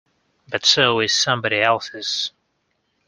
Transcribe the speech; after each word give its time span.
But 0.49 0.65
so 0.65 0.99
is 0.99 1.13
somebody 1.13 1.61
else's. 1.61 2.31